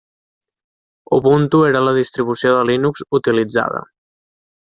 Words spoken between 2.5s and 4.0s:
de Linux utilitzada.